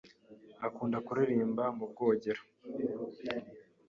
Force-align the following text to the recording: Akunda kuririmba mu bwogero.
Akunda 0.67 0.97
kuririmba 1.05 1.63
mu 1.77 1.85
bwogero. 1.91 2.41